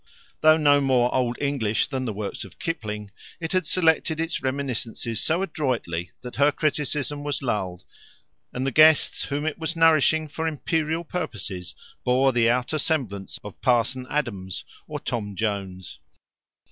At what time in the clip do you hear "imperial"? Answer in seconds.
10.47-11.03